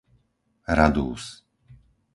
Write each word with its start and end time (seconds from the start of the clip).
Radúz 0.79 1.23